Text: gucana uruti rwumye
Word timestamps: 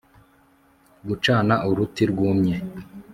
gucana 1.07 1.53
uruti 1.69 2.03
rwumye 2.11 2.55